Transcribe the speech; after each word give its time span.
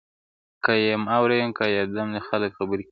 كه 0.63 0.73
يم 0.89 1.03
اورې 1.15 1.39
كـــــه 1.57 1.65
يـــم 1.75 1.89
دلې 1.95 2.19
خــلـگ 2.27 2.51
خـبــري 2.57 2.77
كـوي. 2.77 2.77